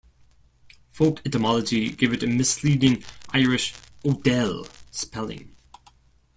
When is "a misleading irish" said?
2.23-3.75